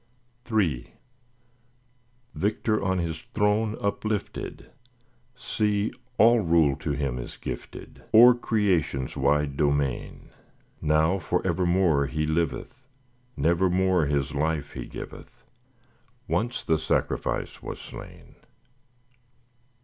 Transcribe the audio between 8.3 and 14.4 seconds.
Creation's wide domain. Now for evermore He liveth, Nevermore His